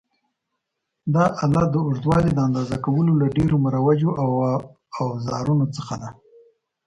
دا 1.13 1.25
آله 1.43 1.63
د 1.69 1.75
اوږدوالي 1.85 2.31
د 2.33 2.39
اندازه 2.47 2.77
کولو 2.85 3.11
له 3.21 3.27
ډېرو 3.37 3.55
مروجو 3.65 4.09
اوزارونو 5.01 5.65
څخه 5.75 5.93
ده. 6.01 6.09